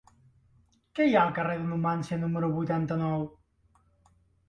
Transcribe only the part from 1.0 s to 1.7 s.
hi ha al carrer de